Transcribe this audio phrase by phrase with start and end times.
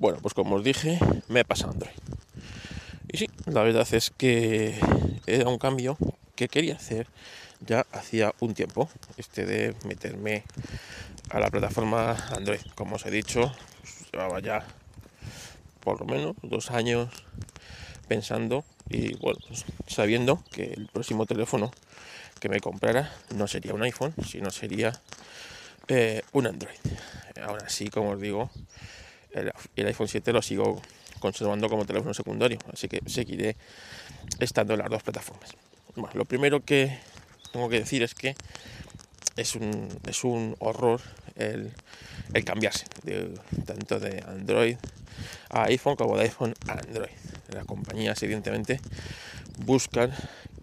[0.00, 0.98] Bueno, pues como os dije,
[1.28, 1.92] me he pasado Android.
[3.12, 4.74] Y sí, la verdad es que
[5.26, 5.98] era un cambio
[6.36, 7.06] que quería hacer
[7.60, 8.88] ya hacía un tiempo,
[9.18, 10.44] este de meterme
[11.28, 12.62] a la plataforma Android.
[12.74, 13.52] Como os he dicho,
[14.10, 14.64] llevaba ya
[15.80, 17.10] por lo menos dos años
[18.08, 21.72] pensando y bueno, pues sabiendo que el próximo teléfono
[22.40, 24.98] que me comprara no sería un iPhone, sino sería
[25.88, 26.78] eh, un Android.
[27.42, 28.50] Ahora sí, como os digo,
[29.32, 30.80] el, iPhone 7 lo sigo
[31.18, 33.56] conservando como teléfono secundario, así que seguiré
[34.38, 35.54] estando en las dos plataformas.
[36.14, 36.98] Lo primero que
[37.52, 38.34] tengo que decir es que
[39.36, 41.00] es un, es un horror
[41.36, 41.72] el,
[42.44, 42.86] cambiarse
[43.66, 44.76] tanto de Android
[45.50, 47.10] a iPhone como de iPhone a Android.
[47.52, 48.80] Las compañías evidentemente
[49.58, 50.12] buscan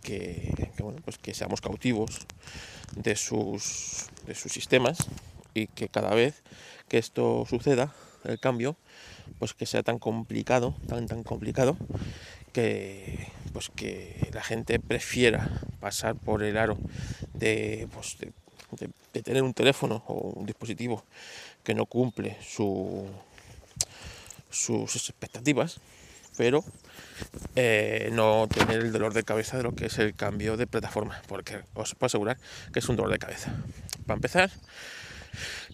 [0.02, 2.26] que, bueno, pues que seamos cautivos
[2.96, 4.98] de sus, de sus sistemas
[5.58, 6.44] y que cada vez
[6.88, 7.94] que esto suceda,
[8.24, 8.76] el cambio,
[9.40, 11.78] pues que sea tan complicado, tan tan complicado,
[12.54, 16.78] que pues que la gente prefiera pasar por el aro
[17.34, 21.04] de, pues, de, tener un teléfono o un dispositivo
[21.64, 23.08] que no cumple su,
[24.50, 25.80] sus expectativas,
[26.38, 26.64] pero
[27.56, 31.22] eh, no tener el dolor de cabeza de lo que es el cambio de plataforma,
[31.28, 32.38] porque os puedo asegurar
[32.72, 33.52] que es un dolor de cabeza.
[34.06, 34.52] Para empezar,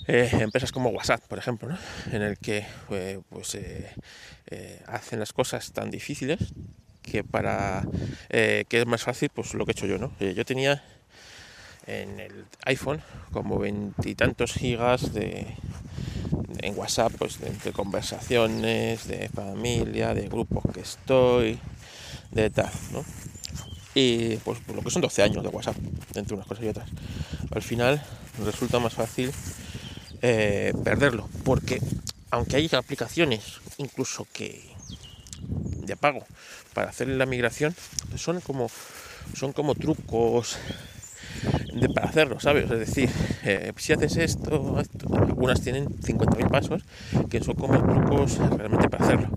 [0.08, 1.76] eh, empresas como WhatsApp, por ejemplo,
[2.12, 3.58] en el que eh, pues,
[4.88, 6.40] hacen las cosas tan difíciles
[7.02, 7.84] que para
[8.30, 10.12] que es más fácil pues lo que he hecho yo, ¿no?
[10.20, 10.84] yo tenía
[11.88, 15.48] en el iPhone como veintitantos gigas de
[16.60, 21.60] en WhatsApp pues de, conversaciones de familia de grupos que estoy
[22.32, 23.04] de tal ¿no?
[23.96, 25.76] Y pues por lo que son 12 años de WhatsApp
[26.16, 26.90] entre unas cosas y otras
[27.52, 28.04] al final
[28.44, 29.32] resulta más fácil
[30.22, 31.80] eh, perderlo porque
[32.32, 34.62] aunque hay aplicaciones incluso que
[35.86, 36.26] de pago
[36.74, 37.76] para hacer la migración
[38.16, 38.70] son como
[39.36, 40.58] son como trucos
[41.94, 42.70] para hacerlo, ¿sabes?
[42.70, 43.10] Es decir,
[43.44, 44.82] eh, si haces esto,
[45.16, 46.84] algunas tienen 50.000 pasos
[47.30, 49.30] que son como trucos realmente para hacerlo.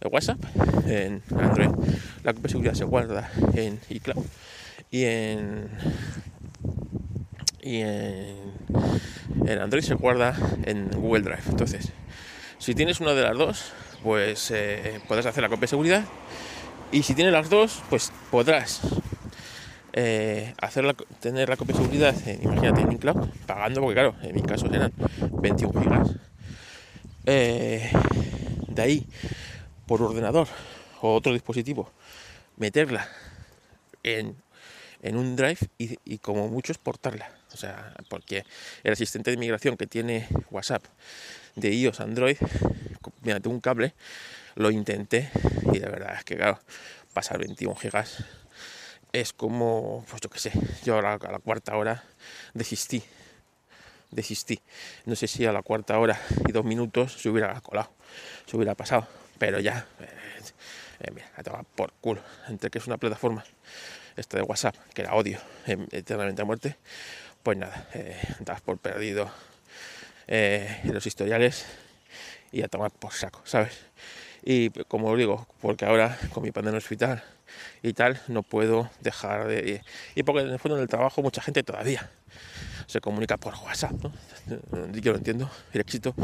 [0.00, 0.38] En WhatsApp,
[0.86, 1.70] en Android,
[2.22, 4.24] la copia de seguridad se guarda en iCloud
[4.90, 5.68] y en
[7.62, 8.36] y en,
[9.46, 11.42] en, Android se guarda en Google Drive.
[11.48, 11.90] Entonces,
[12.58, 13.72] si tienes una de las dos,
[14.04, 16.04] pues eh, podrás hacer la copia de seguridad.
[16.92, 18.82] Y si tienes las dos, pues podrás
[19.92, 20.54] eh,
[21.20, 24.92] tener la copia de seguridad, imagínate en iCloud, pagando, porque claro, en mi caso eran
[25.40, 26.10] 21 gigas.
[27.26, 27.90] Eh,
[28.68, 29.06] de ahí,
[29.86, 30.48] por ordenador
[31.00, 31.90] o otro dispositivo,
[32.56, 33.08] meterla
[34.02, 34.36] en,
[35.02, 37.30] un drive y, como mucho exportarla.
[37.52, 38.44] O sea, porque
[38.82, 40.84] el asistente de migración que tiene WhatsApp
[41.54, 42.36] de iOS Android,
[43.22, 43.94] mediante un cable,
[44.56, 45.30] lo intenté
[45.72, 46.58] y la verdad es que, claro,
[47.12, 48.24] pasar 21 gigas
[49.12, 50.52] es como, pues yo qué sé,
[50.84, 52.04] yo a la, cuarta hora
[52.52, 53.02] desistí,
[54.10, 54.60] desistí.
[55.06, 57.90] No sé si a la cuarta hora y dos minutos se hubiera colado,
[58.46, 59.06] se hubiera pasado,
[59.38, 60.40] pero ya, eh,
[61.00, 61.28] eh mira,
[61.74, 63.44] por culo, entre que es una plataforma,
[64.16, 66.76] esta de WhatsApp, que la odio eternamente a muerte,
[67.42, 69.30] pues nada, eh, das por perdido
[70.26, 71.66] eh, los historiales
[72.50, 73.86] y a tomar por saco, ¿sabes?
[74.42, 77.22] Y como os digo, porque ahora con mi el hospital
[77.82, 79.82] y tal, no puedo dejar de...
[80.14, 82.10] Y porque en el fondo en el trabajo mucha gente todavía
[82.86, 84.12] se comunica por WhatsApp, ¿no?
[84.92, 86.14] Yo lo entiendo, el éxito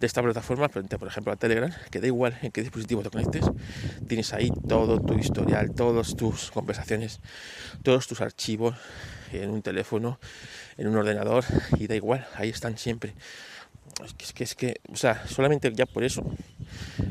[0.00, 3.10] de esta plataforma frente, por ejemplo, a Telegram, que da igual en qué dispositivo te
[3.10, 3.44] conectes,
[4.06, 7.20] tienes ahí todo tu historial, todas tus conversaciones,
[7.82, 8.74] todos tus archivos
[9.32, 10.18] en un teléfono,
[10.78, 11.44] en un ordenador,
[11.78, 13.14] y da igual, ahí están siempre.
[14.04, 16.22] Es que, es que, es que o sea, solamente ya por eso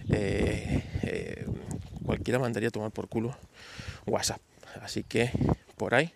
[0.10, 1.46] eh, eh,
[2.06, 3.36] cualquiera mandaría a tomar por culo
[4.06, 4.40] WhatsApp.
[4.82, 5.32] Así que
[5.78, 6.14] por ahí,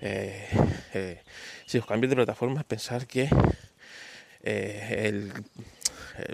[0.00, 1.22] eh,
[1.66, 3.28] si os cambiáis de plataforma, pensar que
[4.42, 5.32] el,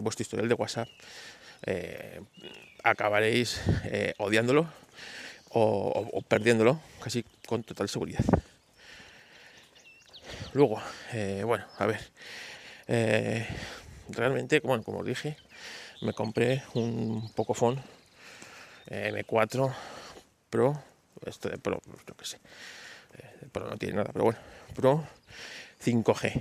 [0.01, 0.89] vuestro historial de WhatsApp
[2.83, 3.61] acabaréis
[4.19, 4.69] odiándolo
[5.51, 8.25] o, perdiéndolo casi con total seguridad.
[10.53, 10.81] Luego,
[11.45, 12.01] bueno, a ver,
[14.09, 15.37] realmente, como os dije,
[16.03, 17.83] me compré un Pocophone
[18.89, 19.75] eh, M4
[20.51, 20.83] Pro,
[21.25, 22.39] esto de Pro, yo que sé,
[23.19, 24.39] eh, Pro no tiene nada, pero bueno,
[24.75, 25.07] Pro
[25.85, 26.41] 5G,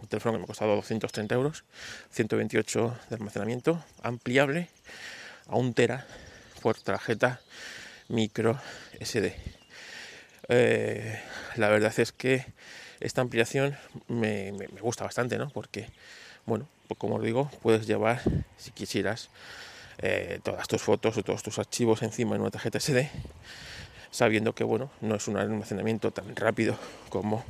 [0.00, 1.64] un teléfono que me ha costado 230 euros,
[2.10, 4.68] 128 de almacenamiento, ampliable
[5.46, 6.06] a un tera
[6.62, 7.40] por tarjeta
[8.08, 8.58] micro
[9.00, 9.34] SD.
[10.48, 11.20] Eh,
[11.56, 12.44] la verdad es que
[13.00, 13.76] esta ampliación
[14.08, 15.50] me, me, gusta bastante, ¿no?
[15.50, 15.88] Porque
[16.46, 18.20] bueno, pues como os digo, puedes llevar,
[18.58, 19.30] si quisieras,
[19.98, 23.08] eh, todas tus fotos o todos tus archivos encima en una tarjeta SD,
[24.14, 26.76] sabiendo que bueno, no es un almacenamiento tan rápido
[27.08, 27.44] como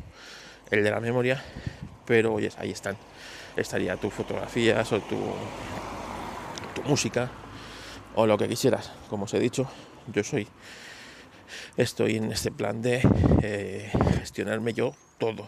[0.71, 1.45] el de la memoria,
[2.07, 2.97] pero ahí están.
[3.55, 5.19] Estaría tus fotografías o tu,
[6.75, 7.31] tu música
[8.15, 8.93] o lo que quisieras.
[9.11, 9.69] Como os he dicho,
[10.11, 10.49] yo soy
[11.77, 13.03] estoy en este plan de
[13.43, 15.47] eh, gestionarme yo todo.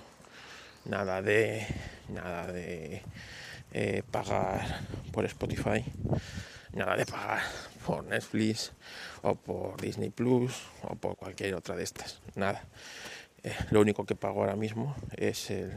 [0.85, 1.67] Nada de
[2.11, 3.03] nada de
[3.73, 5.83] eh, pagar por Spotify,
[6.77, 7.43] nada de pagar
[7.85, 8.73] por Netflix
[9.23, 10.53] o por Disney Plus
[10.83, 12.21] o por cualquier otra de estas.
[12.35, 12.63] Nada.
[13.43, 15.73] Eh, lo único que pago ahora mismo es el,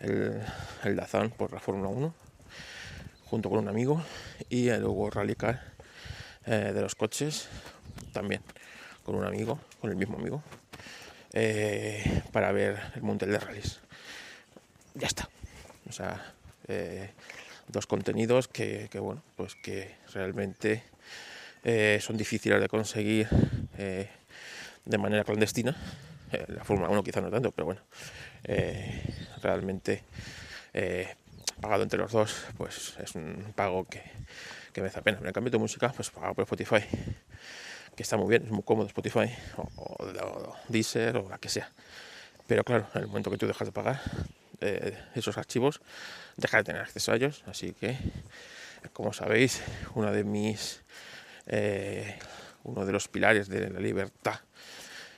[0.00, 2.14] el, Dazan por la Fórmula 1
[3.26, 4.02] junto con un amigo
[4.50, 5.72] y luego Rally Car
[6.44, 7.48] de los coches
[8.12, 8.42] también
[9.04, 10.42] con un amigo, con el mismo amigo,
[11.32, 13.80] eh, para ver el Mundial de Rallys.
[14.94, 15.28] Ya está.
[15.88, 16.34] O sea,
[16.68, 17.10] eh,
[17.72, 20.82] dos contenidos que, bueno, pues que realmente
[21.64, 23.28] eh, son difíciles de conseguir
[24.84, 25.76] de manera clandestina.
[26.48, 27.80] la Fórmula 1 quizá no tanto, pero bueno,
[29.42, 30.04] realmente
[31.60, 34.02] pagado entre los dos, pues es un pago que,
[34.72, 35.18] que me da pena.
[35.18, 36.84] En el cambio de música, pues pago por Spotify
[37.96, 41.70] que está muy bien, es muy cómodo Spotify o, o, Deezer o la que sea.
[42.46, 44.00] Pero claro, en el momento que tú dejas de pagar
[44.62, 45.80] eh, esos archivos,
[46.36, 47.42] dejas de tener acceso a ellos.
[47.46, 47.96] Así que,
[48.92, 49.62] como sabéis,
[49.94, 50.80] una de mis,
[51.46, 52.18] eh,
[52.64, 54.40] uno de los pilares de la libertad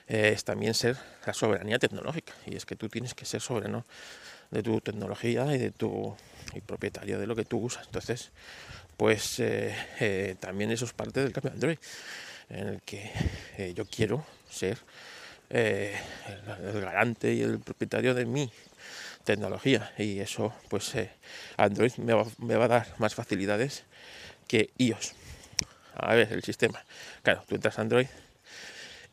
[0.07, 2.33] eh, es también ser la soberanía tecnológica.
[2.45, 3.85] Y es que tú tienes que ser soberano
[4.51, 6.15] de tu tecnología y de tu
[6.53, 7.85] y propietario de lo que tú usas.
[7.85, 8.31] Entonces,
[8.97, 9.41] pues
[10.39, 11.77] también eso es parte del cambio de Android
[12.49, 14.77] en el que yo quiero ser
[15.49, 15.95] eh,
[16.63, 18.51] el, garante y el propietario de mi
[19.25, 21.11] tecnología y eso pues eh,
[21.57, 23.83] Android me va, a dar más facilidades
[24.47, 25.13] que iOS
[25.95, 26.83] a ver el sistema.
[27.23, 28.07] Claro tú entras a Android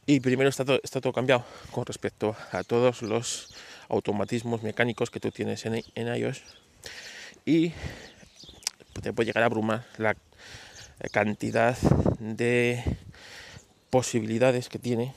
[0.06, 3.54] y primero está todo, está todo cambiado con respecto a todos los
[3.88, 6.42] automatismos mecánicos que tú tienes en, en iOS
[7.44, 7.72] y
[9.00, 10.14] te puede llegar a abrumar la
[11.10, 11.76] cantidad
[12.20, 12.84] de
[13.90, 15.14] posibilidades que tiene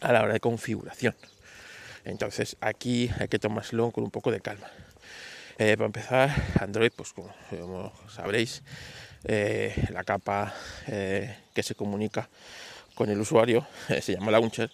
[0.00, 1.14] a la hora de configuración.
[2.04, 4.68] Entonces aquí hay que tomárselo con un poco de calma.
[5.56, 6.30] Eh, para empezar,
[6.60, 8.62] Android, pues como, sabréis,
[9.24, 10.52] eh, la capa
[10.88, 12.28] eh, que se comunica
[12.94, 13.66] con el usuario
[14.00, 14.70] se llama launcher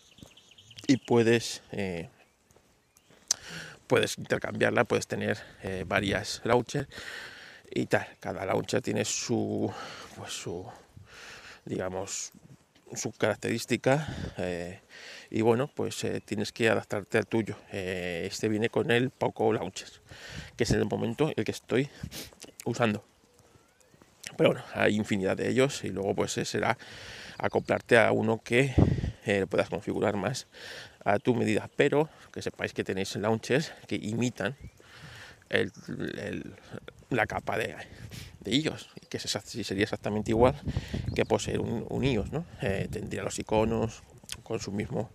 [0.87, 1.63] y puedes
[3.87, 5.39] puedes intercambiarla, puedes tener
[5.87, 6.89] varias launchers
[7.71, 8.07] y tal.
[8.19, 9.73] Cada launcher tiene su
[10.17, 10.67] pues su
[11.65, 12.33] digamos
[12.95, 14.07] su característica
[15.31, 17.57] y bueno pues eh, tienes que adaptarte al tuyo.
[17.73, 19.89] Eh, este viene con el Poco Launcher
[20.57, 21.89] que es en el momento el que estoy
[22.65, 23.05] usando.
[24.37, 26.77] Pero bueno hay infinidad de ellos y luego pues será
[27.39, 28.75] acoplarte a uno que
[29.49, 30.49] puedas configurar más
[31.05, 31.71] a tu medida.
[31.77, 34.57] Pero que sepáis que tenéis launchers que imitan
[37.11, 37.75] la capa de,
[38.41, 40.55] de iOS, que sería exactamente igual
[41.15, 42.31] que poseer un, un iOS.
[42.63, 44.03] Eh, tendría los iconos
[44.51, 45.13] con su mismo,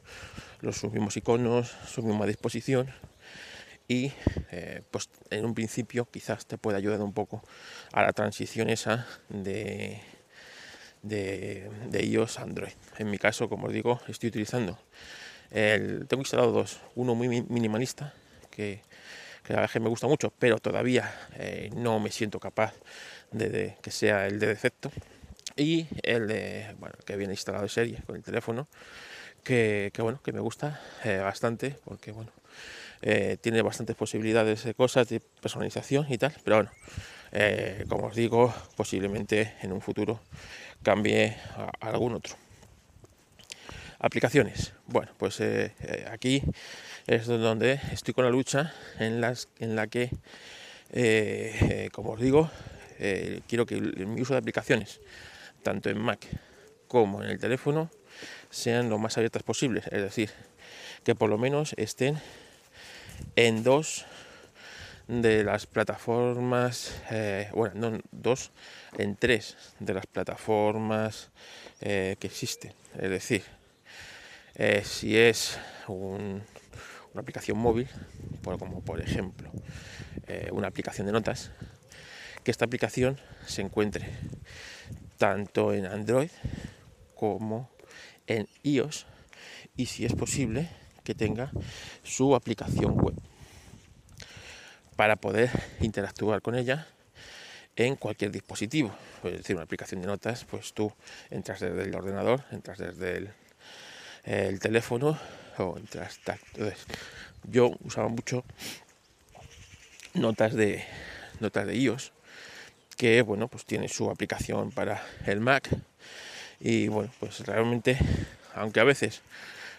[0.62, 2.88] los, sus mismos iconos, su misma disposición
[3.86, 4.14] y
[4.50, 7.44] eh, pues en un principio quizás te pueda ayudar un poco
[7.92, 10.00] a la transición esa de,
[11.02, 12.72] de, de iOS a Android.
[12.98, 14.80] En mi caso, como os digo, estoy utilizando
[15.52, 18.14] el, tengo instalado dos, uno muy minimalista
[18.50, 18.80] que
[19.44, 22.74] que la verdad me gusta mucho, pero todavía eh, no me siento capaz
[23.32, 24.92] de, que sea el de defecto.
[25.56, 28.68] Y el de, bueno, que viene instalado de serie con el teléfono,
[29.46, 32.32] que, bueno, que me gusta eh, bastante, porque bueno,
[33.02, 36.72] eh, tiene bastantes posibilidades de cosas de personalización y tal, pero bueno,
[37.90, 40.20] como os digo, posiblemente en un futuro
[40.84, 42.36] cambie a algún otro.
[44.00, 44.74] Aplicaciones.
[44.88, 45.42] Bueno, pues
[46.10, 46.44] aquí
[47.08, 50.10] es donde estoy con la lucha en, las, en la que,
[50.92, 52.50] eh, eh, como os digo,
[53.00, 55.02] eh, quiero que mi uso de aplicaciones,
[55.62, 56.28] tanto en Mac
[56.88, 57.92] como en el teléfono,
[58.56, 59.86] sean lo más abiertas posibles.
[59.88, 60.32] Es decir,
[61.04, 62.20] que por lo menos estén
[63.36, 64.06] en dos
[65.08, 66.96] de las plataformas,
[67.54, 68.52] bueno, no dos,
[68.98, 71.30] en tres de las plataformas
[71.80, 72.74] que existen.
[72.96, 73.44] Es decir,
[74.84, 76.42] si es un,
[77.14, 77.88] una aplicación móvil,
[78.60, 79.52] como por ejemplo
[80.28, 81.52] eh, una aplicación de notas,
[82.44, 84.08] que esta aplicación se encuentre
[85.18, 86.30] tanto en Android
[87.16, 87.70] como
[88.28, 89.06] en iOS
[89.76, 90.70] y si es posible
[91.04, 91.52] que tenga
[92.04, 93.16] su aplicación web.
[94.96, 95.50] para poder
[95.82, 96.88] interactuar con ella
[97.76, 98.96] en cualquier dispositivo.
[99.24, 100.94] Es decir, una aplicación de notas, pues tú
[101.30, 103.30] entras desde el ordenador, entras desde
[104.24, 105.20] el, teléfono
[105.58, 106.20] o entras.
[106.54, 106.86] Entonces,
[107.44, 108.46] yo usaba mucho
[110.14, 110.86] notas de
[111.42, 112.14] notas de iOS
[112.96, 115.70] que bueno pues tiene su aplicación para el Mac
[116.60, 117.98] y bueno pues realmente
[118.56, 119.22] aunque a veces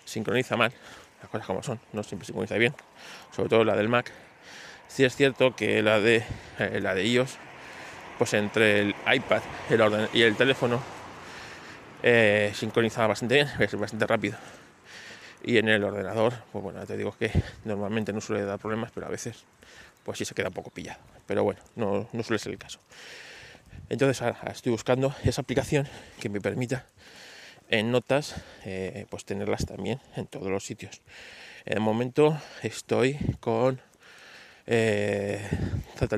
[0.05, 0.73] sincroniza mal
[1.21, 2.75] las cosas como son no siempre sincroniza bien
[3.35, 4.13] sobre todo la del Mac
[4.89, 6.25] sí es cierto que la de
[6.59, 7.37] eh, la de iOS
[8.19, 10.81] pues entre el iPad el orden y el teléfono
[12.03, 14.37] eh, sincronizaba bastante bien, es bastante rápido.
[15.43, 17.31] Y en el ordenador, pues bueno, te digo que
[17.65, 19.45] normalmente no suele dar problemas, pero a veces
[20.05, 21.01] pues sí se queda un poco pillado.
[21.27, 22.79] Pero bueno, no, suele ser el caso.
[23.89, 25.89] Entonces ahora estoy buscando esa aplicación
[26.21, 26.87] que me permita
[27.69, 31.01] en notas eh, pues tenerlas también en todos los sitios.
[31.65, 33.81] En el momento estoy con
[34.67, 35.41] eh,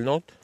[0.01, 0.35] Note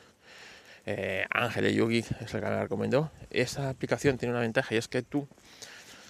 [0.86, 3.10] eh, Ángel Yogi es el que me recomendó.
[3.30, 5.26] Esa aplicación tiene una ventaja y es que tú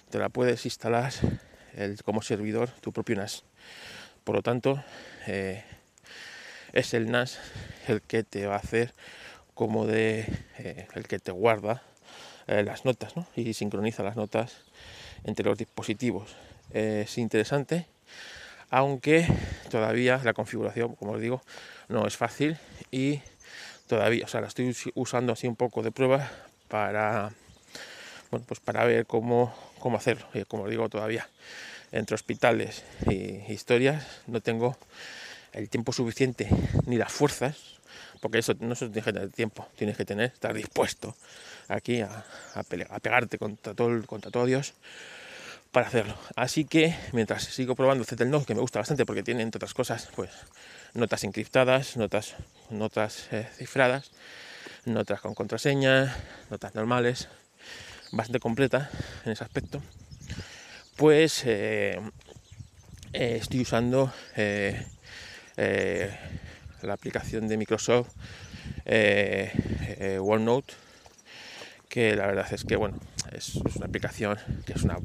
[0.09, 1.13] te la puedes instalar
[2.03, 3.43] como servidor tu propio NAS.
[4.23, 4.83] Por lo tanto,
[5.27, 5.63] eh,
[6.73, 7.39] es el NAS
[7.87, 8.93] el que te va a hacer
[9.55, 10.27] como de
[10.59, 11.81] eh, el que te guarda
[12.47, 14.57] las notas y sincroniza las notas
[15.23, 16.35] entre los dispositivos.
[16.71, 17.87] es interesante,
[18.69, 19.27] aunque
[19.71, 21.41] todavía la configuración, como os digo,
[21.87, 22.57] no es fácil
[22.91, 23.21] y
[23.87, 26.29] todavía, o sea, la estoy usando así un poco de prueba
[26.67, 27.31] para,
[28.31, 30.27] bueno, pues para ver cómo, cómo hacerlo.
[30.33, 31.27] Y como digo, todavía
[31.91, 34.77] entre hospitales y historias no tengo
[35.53, 36.49] el tiempo suficiente
[36.85, 37.79] ni las fuerzas,
[38.21, 41.15] porque eso no se tienes que tener tiempo, tienes que tener, estar dispuesto
[41.67, 44.73] aquí a, a, pegarte contra todo, contra todo Dios
[45.71, 46.15] para hacerlo.
[46.35, 50.07] Así que mientras sigo probando Zettel que me gusta bastante porque tiene entre otras cosas,
[50.15, 50.29] pues
[50.93, 52.35] notas encriptadas, notas,
[52.69, 54.11] notas eh, cifradas,
[54.85, 56.15] notas con contraseña,
[56.49, 57.27] notas normales,
[58.13, 58.89] bastante completa
[59.25, 59.81] en ese aspecto.
[60.95, 61.99] Pues eh,
[63.11, 64.13] eh, estoy usando
[66.85, 68.09] la aplicación de Microsoft
[70.19, 70.73] OneNote,
[71.89, 72.97] que la verdad es que bueno,
[73.31, 74.97] es, una aplicación que es una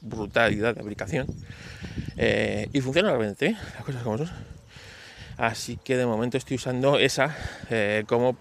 [0.00, 1.26] brutalidad de aplicación
[2.72, 4.30] y funciona realmente, las cosas como son
[5.36, 7.36] Así que de momento estoy usando esa
[7.70, 8.36] eh, como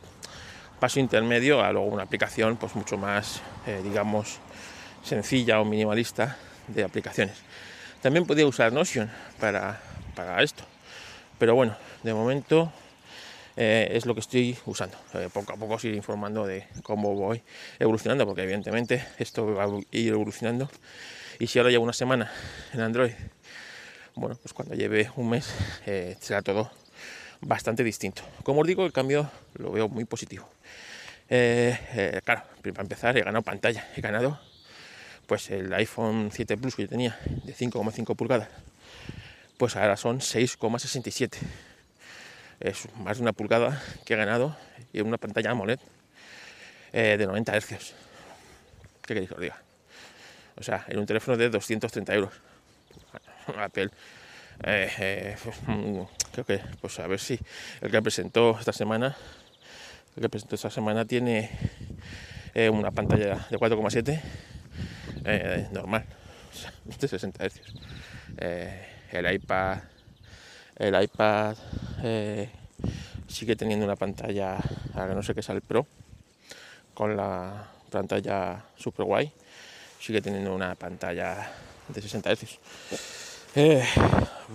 [0.79, 4.37] paso intermedio a luego una aplicación pues mucho más, eh, digamos,
[5.03, 6.37] sencilla o minimalista
[6.67, 7.37] de aplicaciones.
[8.01, 9.79] También podría usar Notion para,
[10.43, 10.65] esto,
[11.43, 12.71] pero bueno, de momento
[13.57, 14.95] eh, es lo que estoy usando.
[15.33, 17.41] poco a poco os iré informando de cómo voy
[17.79, 20.69] evolucionando, porque evidentemente esto va a ir evolucionando.
[21.39, 22.31] Y si ahora llevo una semana
[22.71, 23.11] en Android,
[24.15, 25.53] bueno, pues cuando lleve un mes
[26.21, 26.71] será todo
[27.41, 28.23] bastante distinto.
[28.43, 30.47] Como os digo, el cambio lo veo muy positivo.
[31.27, 33.85] Eh, eh, claro, para empezar, he ganado pantalla.
[33.97, 34.39] He ganado
[35.27, 38.47] pues el iPhone 7 Plus que yo tenía de 5,5 pulgadas.
[39.57, 41.37] Pues ahora son 6,67.
[42.59, 44.55] Es más de una pulgada que he ganado
[44.93, 45.79] y una pantalla AMOLED
[46.93, 47.93] eh, de 90 Hz.
[49.01, 49.61] ¿Qué queréis que os diga?
[50.55, 52.31] O sea, en un teléfono de 230 euros.
[53.57, 53.89] Apple
[54.63, 55.35] eh, eh,
[56.31, 57.37] creo que, pues a ver si
[57.81, 59.17] el que presentó esta semana,
[60.15, 61.49] el que presentó esta semana tiene
[62.71, 64.21] una pantalla de 4,7
[65.71, 66.05] normal,
[66.85, 68.92] de 60 Hz.
[69.19, 69.79] El iPad,
[70.77, 71.55] el iPad
[73.27, 74.57] sigue teniendo una pantalla,
[74.93, 75.87] ahora no sé qué es el Pro,
[76.93, 79.31] con la pantalla super guay,
[79.99, 81.51] sigue teniendo una pantalla
[81.87, 82.59] de 60 Hz.
[83.55, 83.83] Eh,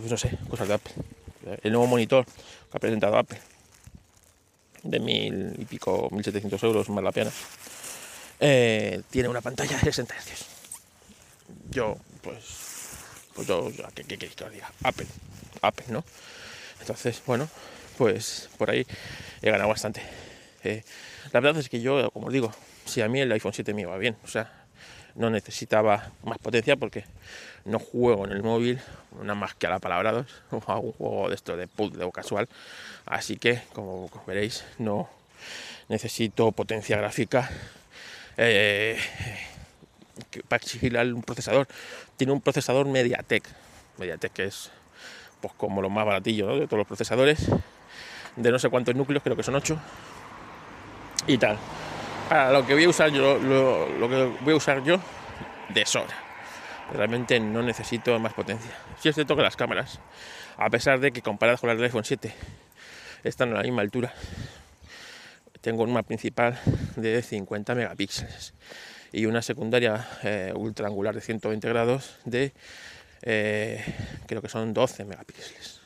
[0.09, 0.93] no sé, cosas de Apple.
[1.63, 3.41] El nuevo monitor que ha presentado Apple,
[4.83, 7.31] de mil y pico, 1700 euros más la pena,
[8.41, 10.47] eh, tiene una pantalla de 60 Hz.
[11.71, 12.68] Yo, pues,
[13.39, 14.73] pues yo, ¿qué, qué diga?
[14.83, 15.07] Apple,
[15.63, 16.05] Apple, ¿no?
[16.81, 17.49] Entonces, bueno,
[17.97, 18.85] pues por ahí
[19.43, 20.03] he ganado bastante.
[20.65, 20.83] Eh,
[21.33, 22.53] la verdad es que yo, como os digo,
[22.85, 24.51] si a mí el iPhone 7 me iba bien, o sea,
[25.15, 27.05] no necesitaba más potencia porque
[27.65, 28.81] no juego en el móvil,
[29.21, 32.03] nada más que a la palabra 2, o a un juego de esto de puzzle
[32.03, 32.49] o casual.
[33.07, 35.09] Así que, como veréis, no
[35.89, 37.49] necesito potencia gráfica
[38.37, 38.99] eh,
[40.49, 41.67] para exigirle un procesador.
[42.17, 43.45] Tiene un procesador MediaTek,
[43.99, 44.71] MediaTek que es
[45.41, 47.49] pues como lo más baratillo de todos los procesadores,
[48.37, 49.79] de no sé cuántos núcleos, creo que son 8
[51.27, 51.59] y tal.
[52.29, 55.01] Para lo que voy a usar yo, lo, que voy a usar yo
[55.69, 56.15] de sobra.
[56.93, 58.71] Realmente no necesito más potencia.
[58.99, 60.01] Si es cierto que las cámaras,
[60.57, 62.35] a pesar de que comparadas con las del iPhone 7
[63.25, 64.13] están a la misma altura.
[65.61, 66.59] Tengo una principal
[66.97, 68.55] de 50 megapíxeles
[69.13, 72.53] y una secundaria eh, ultra angular de 120 grados de
[73.23, 73.85] eh,
[74.27, 75.81] creo que son 12 megapíxeles.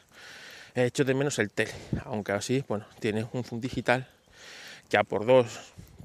[0.74, 1.72] He hecho de menos el tele,
[2.04, 4.08] aunque así, bueno, tiene un zoom digital
[4.88, 5.46] que a por 2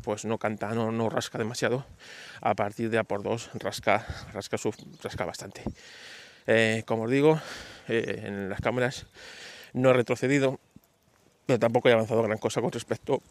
[0.03, 1.85] pues no canta, no, no rasca demasiado.
[2.41, 4.57] A partir de a por 2 rasca, rasca,
[5.01, 5.63] rasca bastante.
[6.45, 7.41] Eh, como os digo,
[7.87, 9.05] en las cámaras
[9.73, 10.59] no he retrocedido,
[11.45, 13.21] pero tampoco he avanzado gran cosa con respecto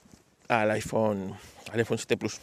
[0.49, 1.35] al iPhone,
[1.73, 2.41] al iPhone 7 Plus.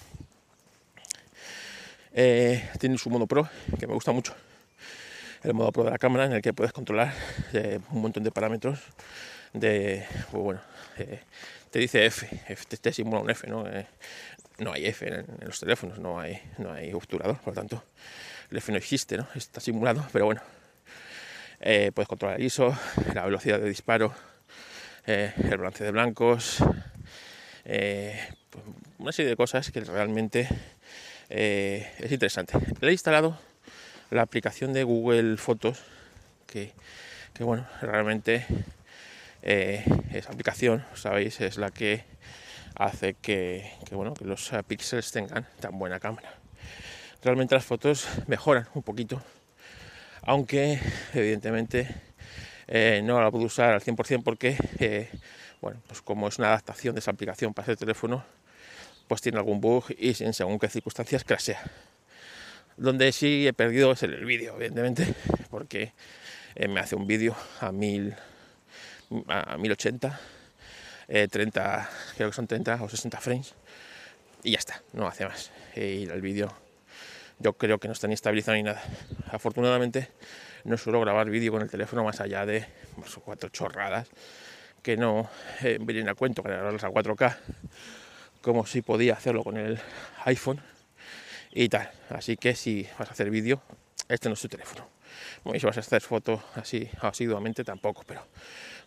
[2.16, 4.36] Eh, tiene su modo Pro, que me gusta mucho.
[5.42, 7.12] El modo Pro de la cámara, en el que puedes controlar
[7.54, 8.80] eh, un montón de parámetros.
[9.52, 10.62] De, pues bueno,
[10.98, 11.22] eh,
[11.72, 12.28] te dice F,
[12.80, 13.66] te, simula un F, ¿no?
[14.60, 17.84] no hay F en, los teléfonos, no hay, no hay obturador, por lo tanto,
[18.50, 19.28] el F no existe, ¿no?
[19.36, 20.42] Está simulado, pero bueno,
[21.60, 22.76] puedes controlar el ISO,
[23.14, 24.12] la velocidad de disparo,
[25.06, 26.58] el balance de blancos,
[27.64, 28.66] pues
[28.98, 30.48] una serie de cosas que realmente
[31.36, 32.54] eh, es interesante.
[32.80, 33.40] Le he instalado
[34.12, 35.80] la aplicación de Google Fotos,
[36.46, 36.72] que,
[37.40, 38.46] bueno, realmente
[39.42, 42.04] eh, esa aplicación, sabéis, es la que
[42.76, 46.36] hace que, bueno, que los píxeles tengan tan buena cámara.
[47.24, 49.20] Realmente las fotos mejoran un poquito,
[50.22, 50.80] aunque
[51.16, 51.88] evidentemente
[52.68, 55.10] eh, no la puedo usar al 100% porque,
[55.62, 58.24] bueno, pues como es una adaptación de esa aplicación para ese teléfono,
[59.08, 61.62] pues tiene algún bug y en según qué circunstancias crashea.
[62.78, 65.14] Donde sí he perdido es en el vídeo, evidentemente,
[65.50, 65.94] porque
[66.56, 68.16] eh, me hace un vídeo a, mil,
[69.28, 70.20] a 1080,
[71.30, 73.54] 30, eh, creo que son 30 o 60 frames,
[74.44, 75.52] y ya está, no hace más.
[75.76, 76.54] Y el vídeo
[77.40, 78.82] yo creo que no está ni estabilizado ni nada.
[79.32, 80.10] Afortunadamente
[80.64, 84.08] no suelo grabar vídeo con el teléfono más allá de pues, cuatro chorradas
[84.82, 85.30] que no
[85.62, 87.38] eh, vienen a cuento grabarlas a 4K
[88.44, 89.80] como si podía hacerlo con el
[90.26, 90.60] iPhone
[91.54, 91.90] y tal.
[92.10, 93.62] Así que si vas a hacer vídeo,
[94.10, 94.86] este no es tu teléfono.
[95.54, 98.28] y si vas a hacer fotos así asiduamente tampoco, pero,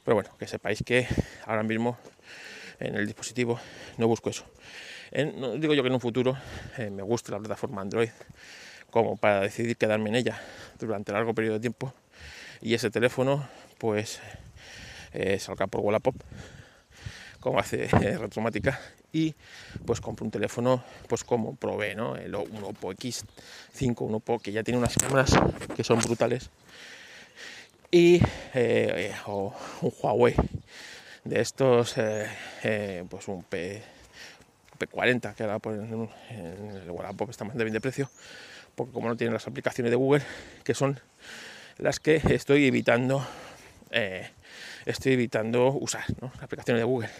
[0.05, 1.09] pero bueno, que sepáis que
[1.47, 1.97] ahora mismo
[2.79, 3.59] en el dispositivo
[3.97, 4.45] no busco eso.
[5.37, 6.37] no digo yo que en un futuro
[6.77, 8.11] eh, me guste la plataforma Android
[8.91, 10.39] como para decidir quedarme en ella
[10.79, 11.95] durante largo periodo de tiempo
[12.61, 14.21] y ese teléfono pues
[15.15, 16.15] eh, salga por Wallapop
[17.47, 18.81] como hace eh, Retromática
[19.13, 19.33] y
[19.85, 22.17] pues compro un teléfono pues como probé, ¿no?
[22.17, 25.31] El, un Oppo X5, un Oppo que ya tiene unas cámaras
[25.77, 26.51] que son brutales
[27.93, 28.21] y
[28.53, 30.35] eh, o un Huawei
[31.23, 33.81] de estos eh, pues un P,
[34.81, 36.09] P40 que ahora pues, en,
[36.83, 38.11] el Wallapop está más de bien de precio
[38.75, 40.25] porque como no tiene las aplicaciones de Google
[40.65, 40.99] que son
[41.79, 43.25] las que estoy evitando
[44.87, 46.05] estoy evitando usar
[46.41, 47.11] aplicaciones de Google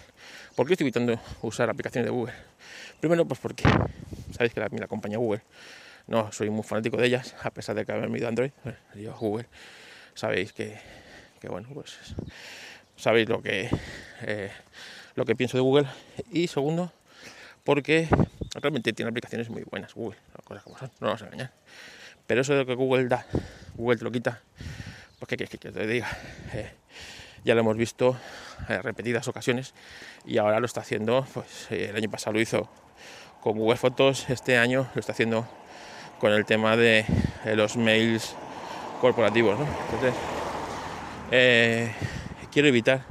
[0.57, 2.33] ¿Por qué estoy evitando usar aplicaciones de Google?
[2.99, 3.65] Primero, pues porque
[4.33, 5.43] sabéis que la, la compañía Google
[6.07, 9.15] no soy muy fanático de ellas, a pesar de que haberme ido Android, eh, yo
[9.15, 9.47] Google,
[10.15, 10.79] sabéis que,
[11.47, 11.99] bueno, pues
[12.97, 13.69] sabéis lo que
[14.23, 14.51] eh,
[15.15, 15.87] lo que pienso de Google.
[16.33, 16.91] Y segundo,
[17.63, 18.09] porque
[18.55, 21.53] realmente tiene aplicaciones muy buenas Google, cosas como son, no vamos a engañar.
[22.27, 23.27] Pero eso de lo que Google da,
[23.75, 24.41] Google te lo quita,
[25.19, 26.09] pues qué quieres que te diga.
[26.55, 26.71] Eh,
[27.47, 28.17] ya lo hemos visto
[28.69, 29.73] en repetidas ocasiones
[30.25, 32.69] y ahora lo está haciendo, pues eh, el año pasado lo hizo
[33.41, 35.47] con Google Fotos, este año lo está haciendo
[36.19, 37.07] con el tema de,
[37.55, 38.35] los mails
[39.01, 39.61] corporativos.
[39.61, 40.15] Entonces,
[41.31, 41.93] eh,
[42.51, 43.03] quiero evitar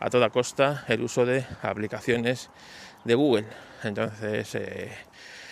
[0.00, 2.48] a toda costa el uso de aplicaciones
[3.04, 3.44] de Google.
[3.82, 4.96] Entonces, eh,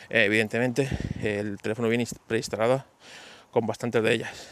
[0.09, 0.88] evidentemente,
[1.21, 2.83] el teléfono viene preinstalado
[3.51, 4.49] con bastantes de ellas,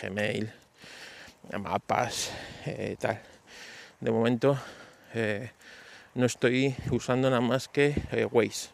[0.00, 0.52] Gmail,
[1.58, 2.32] mapas,
[2.66, 3.20] eh, tal.
[4.00, 4.58] De momento
[5.14, 5.50] eh,
[6.14, 8.70] no estoy usando nada más que eh, Waze,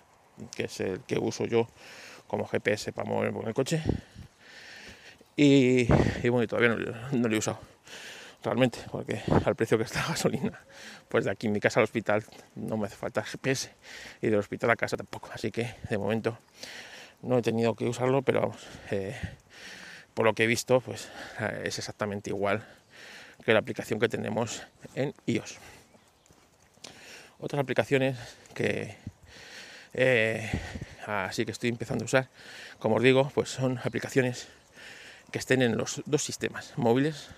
[0.57, 1.69] que es el que uso yo
[2.27, 3.83] como GPS para moverme con el coche.
[5.37, 5.87] Y,
[6.29, 6.77] bueno, todavía
[7.13, 7.61] no, lo he usado
[8.43, 10.61] realmente, porque al precio que está la gasolina,
[11.09, 12.25] pues de aquí en mi casa al hospital
[12.57, 13.71] no me hace falta GPS
[14.21, 15.31] y del hospital a casa tampoco.
[15.33, 16.39] Así que de momento
[17.23, 18.67] no he tenido que usarlo, pero vamos,
[20.21, 21.09] por lo que he visto, pues
[21.41, 22.63] eh, es exactamente igual
[23.43, 24.63] que la aplicación que tenemos
[24.95, 25.57] en iOS.
[27.39, 28.19] Otras aplicaciones
[28.53, 28.97] que
[29.95, 30.47] eh,
[31.07, 32.29] así que estoy empezando a usar,
[32.79, 34.49] como os digo, pues son aplicaciones
[35.33, 37.29] que estén en los dos sistemas móviles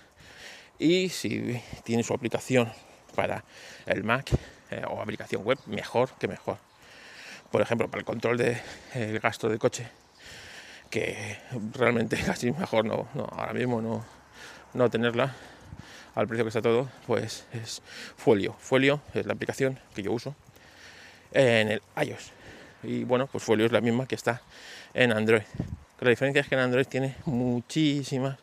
[0.77, 2.69] y si tiene su aplicación
[3.15, 3.45] para
[3.85, 4.29] el Mac
[4.71, 6.57] eh, o aplicación web, mejor que mejor.
[7.49, 9.87] Por ejemplo, para el control del gasto de coche
[10.93, 11.37] que
[11.73, 14.05] realmente casi mejor no, ahora mismo no,
[14.75, 15.33] no tenerla,
[16.13, 17.81] al precio que está todo, pues es
[18.15, 18.55] Folio.
[18.59, 20.35] Folio es la aplicación que yo uso
[21.31, 22.31] en el iOS.
[22.83, 24.43] Y bueno, pues Folio es la misma que está
[24.93, 25.41] en Android.
[25.99, 28.37] la diferencia es que en Android tiene muchísimas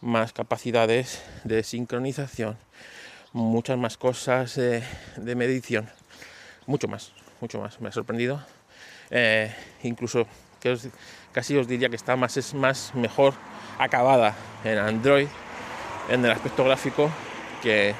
[0.00, 2.56] más capacidades de sincronización,
[3.32, 4.82] muchas más cosas de,
[5.36, 5.88] medición,
[6.66, 7.80] mucho más, mucho más.
[7.80, 8.44] Me ha sorprendido.
[9.10, 10.26] Eh, incluso
[11.32, 13.34] casi os diría que está más, es más mejor
[13.78, 15.28] acabada en Android
[16.08, 17.10] en el aspecto gráfico
[17.62, 17.94] que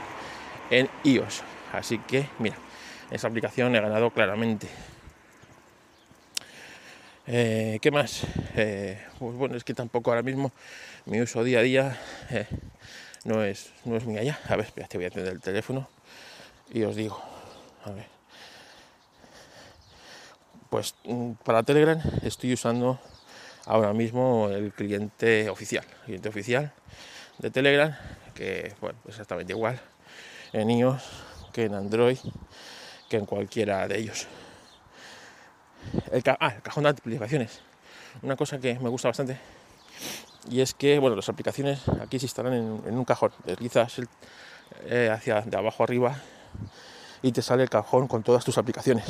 [0.70, 1.42] en iOS.
[1.72, 2.56] Así que, mira,
[3.10, 4.68] esa aplicación he ganado claramente.
[7.26, 8.22] Eh, ¿Qué más?
[8.56, 10.52] Eh, pues bueno, es que tampoco ahora mismo
[11.06, 12.00] mi uso día a día
[12.30, 12.46] eh,
[13.24, 14.38] no, es, no es muy allá.
[14.48, 15.88] A ver, espérate, voy a atender el teléfono
[16.72, 17.20] y os digo.
[17.84, 18.15] A ver.
[20.76, 23.00] Pues mm, para Telegram estoy usando
[23.64, 25.86] ahora mismo el cliente oficial.
[26.00, 26.70] El cliente oficial
[27.38, 27.96] de Telegram,
[28.34, 29.80] que bueno, exactamente igual
[30.52, 31.02] en iOS
[31.54, 32.18] que en Android,
[33.08, 34.26] que en cualquiera de ellos.
[36.12, 37.62] El, ah, el cajón de aplicaciones.
[38.20, 39.38] Una cosa que me gusta bastante
[40.50, 43.32] y es que bueno, las aplicaciones aquí se instalan en, un cajón.
[43.46, 43.98] Deslizas
[44.84, 46.20] eh, hacia de abajo arriba
[47.22, 49.06] y te sale el cajón con todas tus aplicaciones.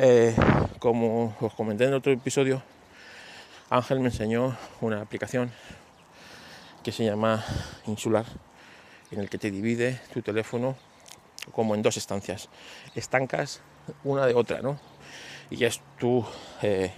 [0.00, 0.32] Eh,
[0.78, 2.62] como os comenté en otro episodio,
[3.68, 5.50] Ángel me enseñó una aplicación
[6.84, 7.44] que se llama
[7.84, 8.24] Insular,
[9.10, 10.76] en el que te divide tu teléfono
[11.50, 12.48] como en dos estancias,
[12.94, 13.60] estancas
[14.04, 14.78] una de otra, ¿no?
[15.50, 16.24] Y es tu
[16.62, 16.92] eh,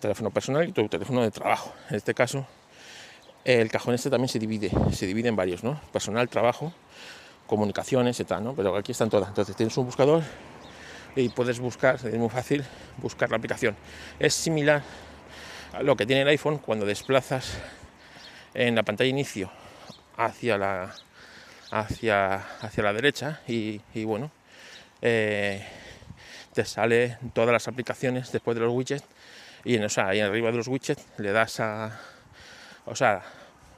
[0.00, 1.72] teléfono personal y tu teléfono de trabajo.
[1.90, 2.44] En este caso,
[3.44, 5.80] el cajón este también se divide, se divide en varios, ¿no?
[5.92, 6.72] Personal, trabajo,
[7.46, 8.52] comunicaciones, etc., ¿no?
[8.56, 9.28] Pero aquí están todas.
[9.28, 10.24] Entonces tienes un buscador
[11.16, 12.64] y puedes buscar, es muy fácil
[12.98, 13.74] buscar la aplicación.
[14.18, 14.82] Es similar
[15.72, 17.58] a lo que tiene el iPhone cuando desplazas
[18.54, 19.50] en la pantalla inicio
[20.16, 20.94] hacia la
[21.70, 24.30] hacia, hacia la derecha y, bueno
[25.02, 25.66] eh,
[26.54, 29.04] te sale todas las aplicaciones después de los widgets
[29.64, 31.98] y en, o sea, ahí arriba de los widgets le das a
[32.84, 33.22] o sea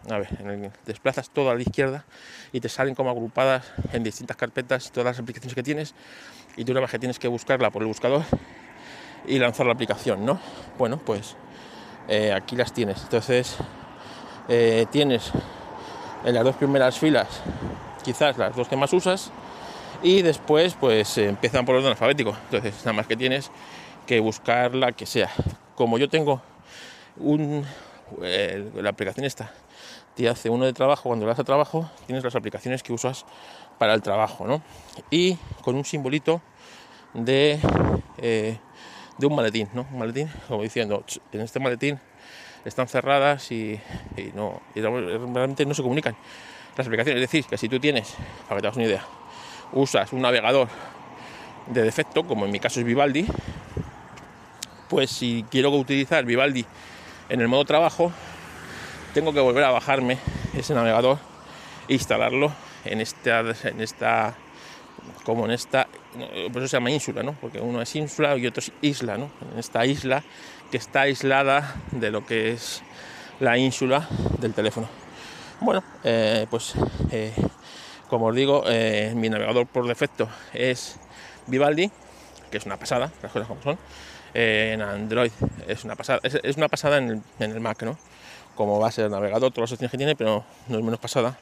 [0.09, 2.05] a ver, desplazas todo a la izquierda
[2.53, 5.95] y te salen como agrupadas en distintas carpetas todas las aplicaciones que tienes
[6.59, 8.23] y tú vez que tienes que buscarla por el buscador
[9.27, 10.41] y lanzar la aplicación, ¿no?
[10.77, 11.37] Bueno, pues
[12.09, 13.01] eh, aquí las tienes.
[13.03, 13.57] Entonces,
[14.49, 15.31] eh, tienes
[16.25, 17.29] en las dos primeras filas
[18.03, 19.31] quizás las dos que más usas
[20.03, 22.37] y después pues empiezan por orden alfabético.
[22.51, 23.53] Entonces, nada más que tienes
[24.05, 25.31] que buscar la que sea.
[25.77, 26.43] Como yo tengo
[27.19, 27.65] un,
[28.21, 29.53] eh, la aplicación esta
[30.19, 33.25] te hace uno de trabajo, cuando le das a trabajo tienes las aplicaciones que usas
[33.79, 34.63] para el trabajo, ¿no?
[35.11, 36.41] Y con un simbolito
[37.15, 37.59] de
[39.19, 39.87] de un maletín, ¿no?
[39.93, 41.99] Un maletín, como diciendo, en este maletín
[42.65, 43.79] están cerradas y,
[44.35, 46.17] no, realmente no se comunican
[46.77, 47.23] las aplicaciones.
[47.23, 48.15] Es decir, que si tú tienes,
[48.49, 49.05] para que te hagas una idea,
[49.73, 50.69] usas un navegador
[51.67, 53.27] de defecto, como en mi caso es Vivaldi,
[54.89, 56.65] pues si quiero utilizar Vivaldi
[57.29, 58.13] en el modo trabajo,
[59.13, 60.19] tengo que volver a bajarme
[60.55, 61.19] ese navegador
[61.89, 62.53] e instalarlo
[62.93, 64.35] en esta, en esta
[65.25, 65.87] como en esta,
[66.53, 67.35] por eso se llama ínsula, ¿no?
[67.41, 69.31] Porque uno es ínsula y otro es isla, ¿no?
[69.53, 70.23] En esta isla
[70.71, 72.83] que está aislada de lo que es
[73.41, 74.09] la ínsula
[74.41, 74.89] del teléfono.
[75.61, 76.75] Bueno, eh, pues
[77.11, 77.33] eh,
[78.09, 80.99] como os digo, eh, mi navegador por defecto es
[81.47, 81.91] Vivaldi,
[82.51, 83.79] que es una pasada, las cosas como son.
[84.35, 85.33] en Android
[85.67, 87.99] es una pasada, es, una pasada en el, Mac, ¿no?
[88.55, 91.01] Como va a ser el navegador, todas las opciones que tiene, pero no es menos
[91.01, 91.39] pasada.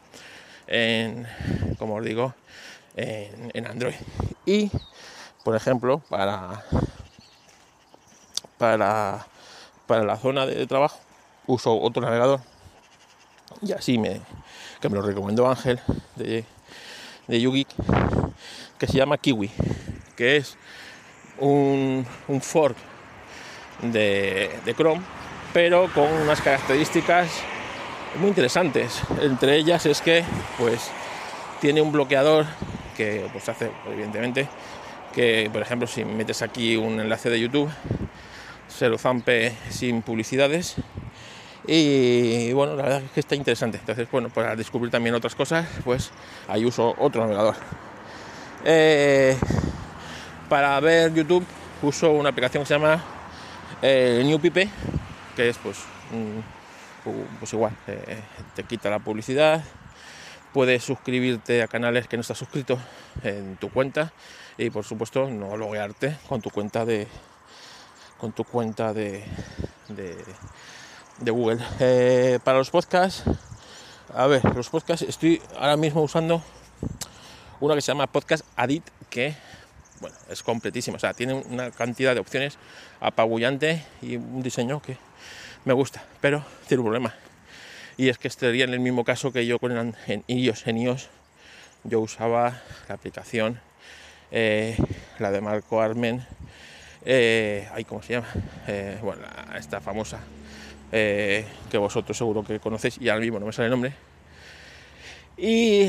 [0.66, 1.26] En,
[1.79, 2.35] como os digo,
[2.96, 3.94] en, Android.
[4.44, 4.70] Y,
[5.44, 6.64] por ejemplo, para,
[8.59, 9.26] para,
[9.87, 10.98] para la zona de trabajo
[11.46, 12.40] uso otro navegador
[13.62, 14.20] y así me,
[14.81, 15.81] que me lo recomendó Ángel
[16.16, 16.44] de,
[17.26, 17.66] de Yugi
[18.79, 19.50] que se llama Kiwi,
[20.16, 20.57] que es
[21.38, 22.76] un, un fork
[23.83, 25.02] de, de Chrome,
[25.52, 27.31] pero con unas características
[28.18, 29.00] muy interesantes.
[29.20, 30.24] Entre ellas es que
[30.59, 30.90] pues
[31.61, 32.46] tiene un bloqueador
[32.96, 34.48] que pues hace evidentemente
[35.14, 37.70] que por ejemplo si metes aquí un enlace de YouTube
[38.68, 40.76] se lo zampe sin publicidades.
[41.66, 43.79] Y bueno la verdad es que está interesante.
[43.79, 46.11] Entonces bueno para descubrir también otras cosas pues
[46.48, 47.57] ahí uso otro navegador.
[48.64, 49.37] Eh,
[50.48, 51.44] para ver YouTube
[51.83, 53.02] uso una aplicación que se llama
[53.83, 54.68] eh, New Pipe
[55.37, 55.79] que es pues
[57.38, 58.21] pues igual eh,
[58.55, 59.62] te quita la publicidad
[60.57, 62.79] puedes suscribirte a canales que no estás suscrito
[63.23, 64.12] en tu cuenta
[64.57, 67.07] y por supuesto no loguearte con tu cuenta de
[68.16, 69.23] con tu cuenta de,
[69.88, 71.62] de, Google.
[71.79, 73.25] Eh, para los podcasts
[74.14, 76.42] A ver, los podcasts, estoy ahora mismo usando
[77.61, 79.37] uno que se llama Podcast Adit, que
[80.01, 82.57] bueno, es completísimo, o sea, tiene una cantidad de opciones
[83.01, 84.97] apabullante y un diseño que
[85.66, 87.14] me gusta, pero tiene un problema.
[87.98, 90.66] Y es que estaría en el mismo caso que yo con en iOS.
[90.68, 91.09] En iOS
[91.85, 93.61] yo usaba la aplicación,
[94.31, 94.76] eh,
[95.18, 96.24] la de Marco Armen,
[97.05, 98.29] eh, ¿cómo se llama?
[98.68, 99.22] Eh, bueno,
[99.57, 100.20] esta famosa
[100.92, 103.92] eh, que vosotros seguro que conocéis y ahora mismo no me sale el nombre.
[105.37, 105.88] Y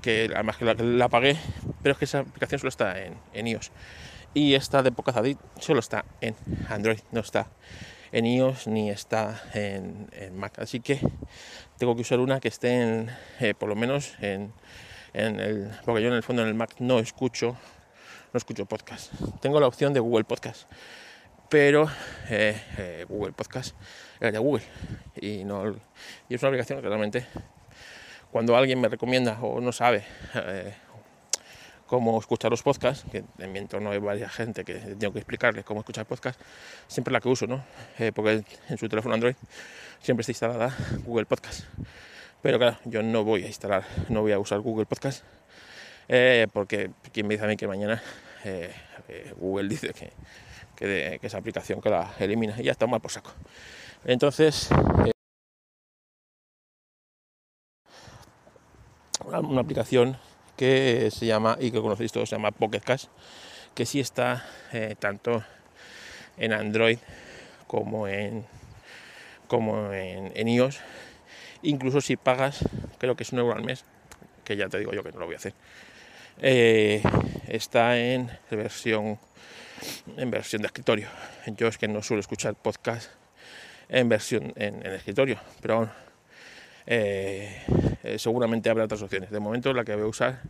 [0.00, 1.36] que además que la, pagué,
[1.82, 2.94] pero es que esa aplicación solo está
[3.34, 3.72] en, iOS.
[4.32, 6.36] Y esta de Pocazadit solo está en
[6.68, 7.48] Android, no está
[8.12, 10.58] en iOS ni está en, Mac.
[10.58, 11.00] Así que
[11.78, 13.10] tengo que usar una que esté en,
[13.58, 14.52] por lo menos en,
[15.14, 15.70] el.
[15.84, 17.56] Porque yo en el fondo en el Mac no escucho
[18.32, 19.12] no escucho podcast.
[19.40, 20.70] Tengo la opción de Google Podcast,
[21.48, 21.88] pero
[22.28, 23.74] eh, eh, Google Podcast
[24.20, 24.64] es de Google
[25.16, 25.74] y, no,
[26.28, 27.26] y es una aplicación que realmente
[28.30, 30.74] cuando alguien me recomienda o no sabe eh,
[31.88, 35.64] cómo escuchar los podcasts, que en mi entorno hay varias gente que tengo que explicarles
[35.64, 36.40] cómo escuchar podcasts,
[36.86, 37.64] siempre la que uso, ¿no?
[38.14, 39.34] porque en su teléfono Android
[40.00, 41.64] siempre está instalada Google Podcast.
[42.40, 45.24] Pero claro, yo no voy a instalar, no voy a usar Google Podcast
[46.08, 48.02] eh, porque quien me dice a mí que mañana
[48.44, 48.72] eh,
[49.08, 50.12] eh, Google dice que,
[50.74, 53.32] que, esa aplicación que la elimina y ya está mal por saco.
[54.04, 54.70] Entonces,
[59.24, 60.16] una, aplicación
[60.58, 63.06] que se llama, y que conocéis todos, se llama Pocket Cash,
[63.74, 64.44] que sí está
[64.98, 65.42] tanto
[66.36, 66.98] en Android
[67.66, 68.44] como en,
[69.46, 70.80] como en, en iOS.
[71.62, 72.64] Incluso si pagas,
[72.98, 73.84] creo que es un euro al mes,
[74.44, 75.54] que ya te digo yo que no lo voy a hacer
[76.40, 77.02] eh,
[77.48, 79.18] está en versión
[80.16, 81.08] en versión de escritorio.
[81.46, 83.10] Yo es que no suelo escuchar podcast
[83.88, 85.90] en versión en, escritorio, pero
[86.86, 87.62] eh,
[88.14, 89.30] eh, seguramente habrá otras opciones.
[89.30, 90.40] De momento la que voy a usar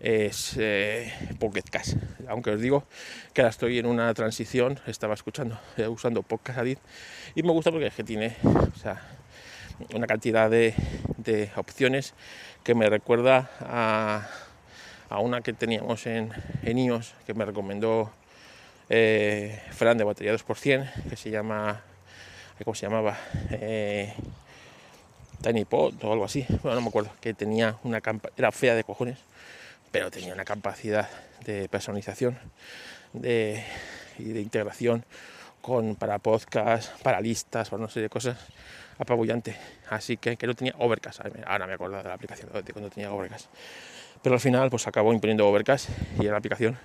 [0.00, 0.58] es
[1.38, 1.96] Pocket Cast.
[2.28, 2.84] Aunque os digo
[3.32, 6.78] que ahora estoy en una transición, estaba escuchando, usando Podcast Adit
[7.36, 8.36] y me gusta porque es que tiene
[9.94, 10.74] una cantidad de,
[11.54, 12.14] opciones
[12.64, 18.10] que me recuerda a una que teníamos en, en iOS que me recomendó
[18.88, 21.80] eh, Fran de batería 2%, que se llama,
[22.64, 23.16] ¿cómo se llamaba?
[25.42, 28.00] Tiny Pod o algo así, bueno, no me acuerdo, que tenía una
[28.36, 29.18] era fea de cojones,
[29.90, 31.08] pero tenía una capacidad
[31.44, 32.38] de personalización
[33.14, 35.04] y de integración
[35.60, 38.38] con, para podcast, para listas, para una serie de cosas
[38.98, 39.56] apabullante.
[39.90, 43.12] Así que que no tenía Overcast, ahora me acuerdo de la aplicación de cuando tenía
[43.12, 43.48] Overcast
[44.22, 46.78] pero al final pues acabó imponiendo Overcast y era la aplicación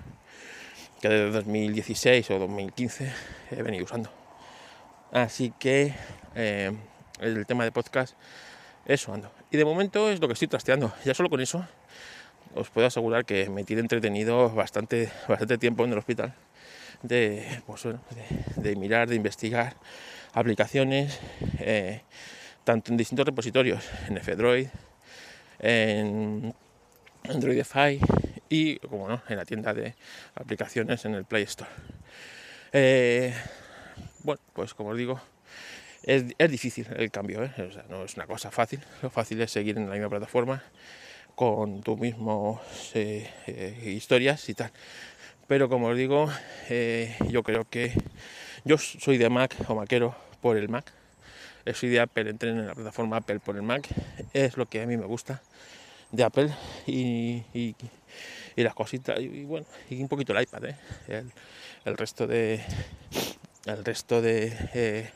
[1.00, 3.14] que desde 2016 o 2015
[3.52, 4.10] he venido usando.
[5.12, 5.94] Así que
[6.36, 6.72] eh,
[7.20, 8.16] el tema de podcast,
[8.86, 9.32] eso ando.
[9.52, 10.94] Y de momento es lo que estoy trasteando.
[11.06, 11.68] Ya solo con eso
[12.56, 16.34] os puedo asegurar que me tiene entretenido bastante, bastante tiempo en el hospital
[17.02, 17.84] de, pues,
[18.56, 19.76] de, mirar, de investigar
[20.34, 21.20] aplicaciones,
[21.60, 22.02] eh,
[22.64, 24.68] tanto en distintos repositorios, en F-Droid,
[25.60, 26.54] en
[27.30, 28.00] Android Fi
[28.50, 29.96] y, como no, en la tienda de
[30.36, 31.70] aplicaciones en el Play Store.
[32.72, 33.34] Eh,
[34.24, 35.20] bueno, pues como os digo,
[36.08, 37.52] es, difícil el cambio, ¿eh?
[37.90, 38.80] no es una cosa fácil.
[39.02, 40.64] Lo fácil es seguir en la misma plataforma
[41.36, 42.62] con tus mismos
[42.96, 43.30] eh,
[43.86, 44.72] historias y tal.
[45.48, 46.30] Pero como os digo,
[47.30, 47.94] yo creo que
[48.66, 50.92] yo soy de Mac o maquero por el Mac.
[51.74, 53.88] Soy de Apple, entré en la plataforma Apple por el Mac.
[54.34, 55.42] Es lo que a mí me gusta
[56.12, 56.50] de Apple
[56.86, 57.44] y,
[58.56, 60.76] las cositas y, bueno y un poquito el iPad ¿eh?
[61.86, 62.62] el, resto de
[63.68, 65.10] el resto de eh,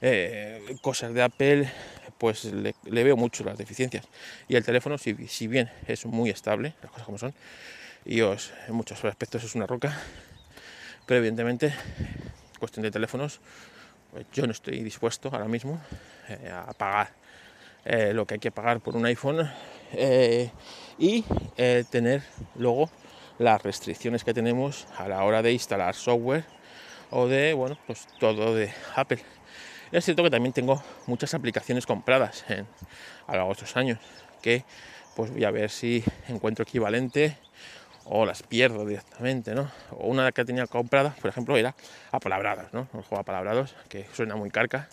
[0.00, 1.70] eh, cosas de Apple
[2.18, 4.06] pues le, veo mucho las deficiencias.
[4.48, 7.34] Y el teléfono si, si, bien es muy estable las cosas como son
[8.04, 10.00] y os, en muchos aspectos es una roca
[11.06, 11.74] pero evidentemente
[12.58, 13.40] cuestión de teléfonos
[14.12, 15.80] pues yo no estoy dispuesto ahora mismo
[16.52, 17.10] a pagar
[18.12, 19.48] lo que hay que pagar por un iPhone
[19.92, 20.50] eh,
[20.98, 21.24] y
[21.56, 22.22] eh, tener
[22.56, 22.90] luego
[23.38, 26.44] las restricciones que tenemos a la hora de instalar software
[27.10, 29.22] o de, bueno, pues todo de Apple.
[29.92, 32.66] Es cierto que también tengo muchas aplicaciones compradas en,
[33.26, 33.98] a lo largo de estos años
[34.42, 34.64] que
[35.14, 37.38] pues voy a ver si encuentro equivalente
[38.04, 39.70] o las pierdo directamente, ¿no?
[39.90, 41.74] O una que tenía comprada, por ejemplo, era
[42.12, 42.88] Apalabrados, ¿no?
[42.92, 44.88] Un juego Apalabrados que suena muy carca,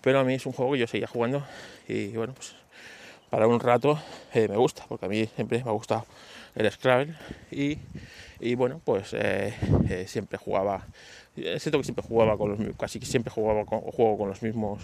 [0.00, 1.44] pero a mí es un juego que yo seguía jugando
[1.88, 2.54] y bueno, pues
[3.30, 3.98] para un rato
[4.34, 6.04] eh, me gusta, porque a mí siempre me ha gustado
[6.54, 7.14] el Scrabble
[7.50, 7.78] y,
[8.40, 9.54] y bueno, pues eh,
[9.88, 10.86] eh, siempre jugaba,
[11.36, 14.82] es cierto que siempre jugaba con los casi siempre jugaba con, juego con los mismos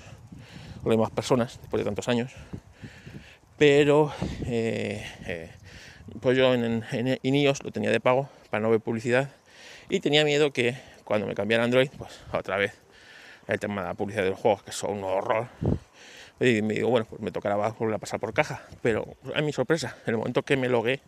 [0.82, 2.32] con las mismas personas después de tantos años.
[3.58, 4.12] Pero
[6.20, 9.30] pues yo en, en, iOS lo tenía de pago para no ver publicidad
[9.88, 12.74] y tenía miedo que cuando me cambiara Android, pues otra vez
[13.48, 15.48] el tema de la publicidad de los juegos, que son un horror.
[16.38, 18.62] Y me digo, bueno, pues me tocará volver a pasar por caja.
[18.82, 21.00] Pero a mi sorpresa, en el momento que me logué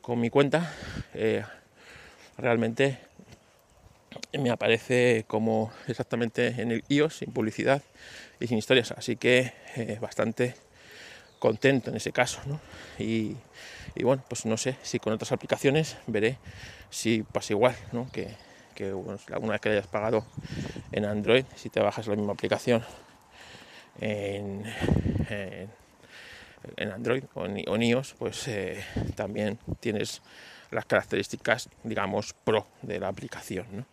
[0.00, 0.74] con mi cuenta,
[1.14, 1.44] eh,
[2.38, 2.98] realmente
[4.32, 7.82] me aparece como exactamente en el iOS, sin publicidad
[8.40, 8.92] y sin historias.
[8.92, 10.54] Así que eh, bastante
[11.38, 12.40] contento en ese caso.
[12.98, 13.36] Y,
[14.02, 16.38] bueno, pues no sé si con otras aplicaciones veré
[16.90, 17.76] si pasa igual,
[18.12, 18.28] que,
[18.74, 20.24] que alguna vez que hayas pagado
[20.90, 22.84] en Android, si te bajas la misma aplicación
[24.00, 24.64] en,
[26.76, 30.22] en, Android o en, iOS, pues eh, también tienes
[30.70, 33.86] las características, digamos, pro de la aplicación.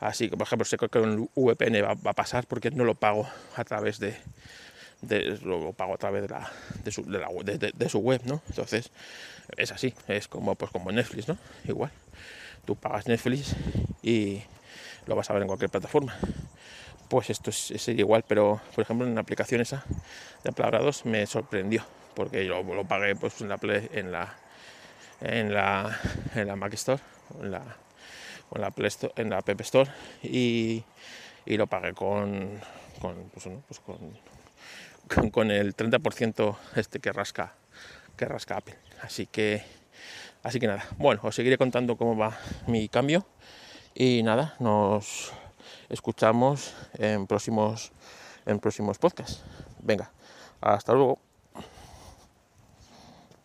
[0.00, 3.26] Así que, por ejemplo, sé que con VPN va, a pasar porque no lo pago
[3.54, 4.16] a través de,
[5.42, 6.50] lo pago a través de la,
[6.90, 8.42] su, de, su web, ¿no?
[8.48, 8.90] Entonces,
[9.56, 11.38] es así, es como pues como Netflix, ¿no?
[11.66, 11.90] Igual.
[12.64, 13.54] Tú pagas Netflix
[14.02, 14.42] y
[15.06, 16.16] lo vas a ver en cualquier plataforma.
[17.08, 19.84] Pues esto es, sería igual, pero por ejemplo en la aplicación esa
[20.42, 24.36] de Plagrados me sorprendió, porque yo lo, pagué pues en la en la
[25.20, 26.00] en la
[26.34, 27.00] en la Mac Store,
[27.40, 27.76] en la
[28.54, 29.90] en la Play Store, en la App Store
[30.22, 30.84] y,
[31.44, 32.60] y lo pagué con
[33.00, 37.54] con, pues, pues con, con, el 30% este que rasca
[38.16, 38.76] que rasca Apple.
[39.02, 39.62] Así que
[40.42, 43.26] así que nada, bueno, os seguiré contando cómo va mi cambio
[43.94, 45.32] y nada, nos
[45.88, 47.92] escuchamos en próximos
[48.46, 49.42] en próximos podcasts.
[49.82, 50.10] Venga,
[50.60, 51.25] hasta luego.